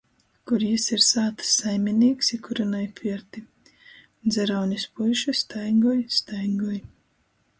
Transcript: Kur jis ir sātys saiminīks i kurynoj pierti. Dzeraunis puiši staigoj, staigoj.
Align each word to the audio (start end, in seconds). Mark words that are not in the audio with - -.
Kur 0.51 0.63
jis 0.67 0.85
ir 0.95 1.01
sātys 1.07 1.49
saiminīks 1.57 2.31
i 2.37 2.39
kurynoj 2.47 2.87
pierti. 2.99 3.43
Dzeraunis 4.37 4.87
puiši 4.97 5.35
staigoj, 5.43 6.01
staigoj. 6.21 6.83